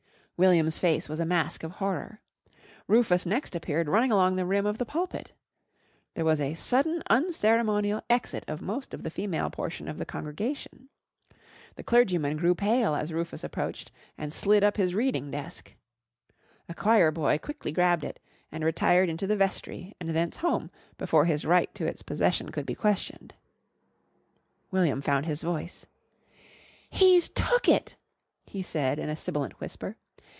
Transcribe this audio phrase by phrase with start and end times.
[0.43, 2.19] William's face was a mask of horror.
[2.87, 5.33] Rufus next appeared running along the rim of the pulpit.
[6.15, 10.89] There was a sudden unceremonial exit of most of the female portion of the congregation.
[11.75, 15.73] The clergyman grew pale as Rufus approached and slid up his reading desk.
[16.67, 18.17] A choir boy quickly grabbed it,
[18.51, 22.65] and retired into the vestry and thence home before his right to its possession could
[22.65, 23.35] be questioned.
[24.71, 25.85] William found his voice.
[26.89, 27.95] "He's took it,"
[28.43, 29.97] he said in a sibilant whisper.